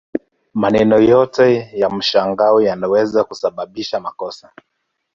Maneno 0.53 0.97
yoyote 0.99 1.69
ya 1.73 1.89
mshangao 1.89 2.61
yanaweza 2.61 3.23
kusababisha 3.23 3.99
makosa 3.99 4.51